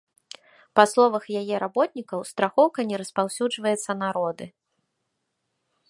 [0.77, 4.45] Па словах яе работнікаў, страхоўка не распаўсюджваецца на роды.